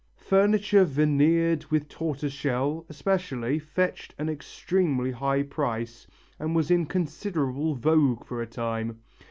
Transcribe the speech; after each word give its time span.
Furniture 0.17 0.83
veneered 0.83 1.65
with 1.65 1.87
tortoise 1.87 2.33
shell, 2.33 2.87
especially, 2.89 3.59
fetched 3.59 4.15
an 4.17 4.29
extremely 4.29 5.11
high 5.11 5.43
price 5.43 6.07
and 6.39 6.55
was 6.55 6.71
in 6.71 6.87
considerable 6.87 7.75
vogue 7.75 8.25
for 8.25 8.41
a 8.41 8.47
time. 8.47 8.99